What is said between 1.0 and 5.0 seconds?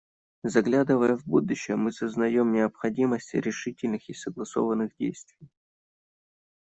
в будущее, мы сознаем необходимость решительных и согласованных